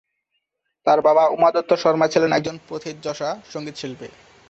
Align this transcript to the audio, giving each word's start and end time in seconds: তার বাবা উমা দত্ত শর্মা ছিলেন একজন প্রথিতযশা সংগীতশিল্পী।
তার 0.87 0.99
বাবা 1.01 1.23
উমা 1.27 1.49
দত্ত 1.51 1.71
শর্মা 1.73 2.07
ছিলেন 2.07 2.31
একজন 2.33 2.55
প্রথিতযশা 2.67 3.29
সংগীতশিল্পী। 3.51 4.07